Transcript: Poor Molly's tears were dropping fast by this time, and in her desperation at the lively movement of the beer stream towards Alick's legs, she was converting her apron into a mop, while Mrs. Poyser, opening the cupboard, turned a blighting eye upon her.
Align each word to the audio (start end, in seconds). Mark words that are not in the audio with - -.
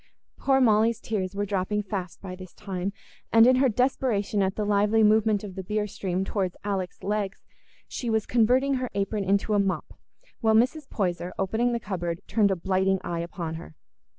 Poor 0.39 0.59
Molly's 0.59 0.99
tears 0.99 1.35
were 1.35 1.45
dropping 1.45 1.83
fast 1.83 2.23
by 2.23 2.35
this 2.35 2.55
time, 2.55 2.91
and 3.31 3.45
in 3.45 3.57
her 3.57 3.69
desperation 3.69 4.41
at 4.41 4.55
the 4.55 4.65
lively 4.65 5.03
movement 5.03 5.43
of 5.43 5.53
the 5.53 5.61
beer 5.61 5.85
stream 5.85 6.25
towards 6.25 6.57
Alick's 6.63 7.03
legs, 7.03 7.43
she 7.87 8.09
was 8.09 8.25
converting 8.25 8.73
her 8.81 8.89
apron 8.95 9.23
into 9.23 9.53
a 9.53 9.59
mop, 9.59 9.93
while 10.39 10.55
Mrs. 10.55 10.89
Poyser, 10.89 11.33
opening 11.37 11.71
the 11.71 11.79
cupboard, 11.79 12.21
turned 12.25 12.49
a 12.49 12.55
blighting 12.55 12.99
eye 13.03 13.19
upon 13.19 13.53
her. 13.61 13.75